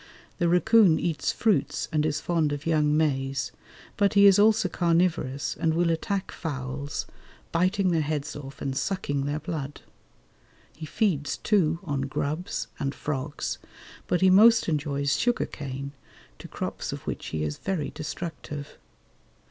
The 0.39 0.47
racoon 0.49 0.99
eats 0.99 1.31
fruits 1.31 1.87
and 1.91 2.07
is 2.07 2.19
fond 2.19 2.51
of 2.51 2.65
young 2.65 2.97
maize; 2.97 3.51
but 3.97 4.15
he 4.15 4.25
is 4.25 4.39
also 4.39 4.67
carnivorous, 4.67 5.55
and 5.59 5.75
will 5.75 5.91
attack 5.91 6.31
fowls, 6.31 7.05
biting 7.51 7.91
their 7.91 8.01
heads 8.01 8.35
off 8.35 8.63
and 8.63 8.75
sucking 8.75 9.25
their 9.27 9.39
blood. 9.39 9.81
He 10.75 10.87
feeds, 10.87 11.37
too, 11.37 11.77
on 11.83 12.01
grubs 12.01 12.65
and 12.79 12.95
frogs, 12.95 13.59
but 14.07 14.21
he 14.21 14.31
most 14.31 14.67
enjoys 14.67 15.19
sugar 15.19 15.45
cane, 15.45 15.91
to 16.39 16.47
crops 16.47 16.91
of 16.91 17.03
which 17.05 17.27
he 17.27 17.43
is 17.43 17.59
very 17.59 17.91
destructive. 17.91 18.79